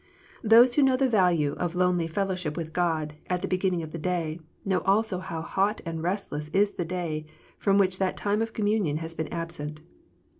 Those 0.43 0.73
who 0.73 0.81
know 0.81 0.97
the 0.97 1.07
value 1.07 1.51
of 1.59 1.75
lonely 1.75 2.07
fellowship 2.07 2.57
with 2.57 2.73
God, 2.73 3.13
at 3.29 3.43
the 3.43 3.47
beginning 3.47 3.83
of 3.83 3.91
the 3.91 3.99
day, 3.99 4.39
know 4.65 4.79
also; 4.79 5.19
how 5.19 5.43
hot 5.43 5.79
and 5.85 6.01
restless 6.01 6.49
is 6.53 6.71
the 6.71 6.85
day 6.85 7.27
from 7.59 7.77
which 7.77 7.99
that 7.99 8.17
j 8.17 8.23
time 8.23 8.41
of 8.41 8.51
communion 8.51 8.97
has 8.97 9.13
been 9.13 9.27
absent. 9.27 9.81